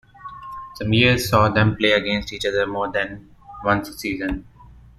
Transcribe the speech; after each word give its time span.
Some 0.77 0.93
years 0.93 1.29
saw 1.29 1.49
them 1.49 1.75
play 1.77 1.91
against 1.91 2.33
each 2.33 2.43
other 2.47 2.65
more 2.65 2.91
than 2.91 3.29
once 3.63 3.87
a 3.87 3.93
season. 3.93 4.47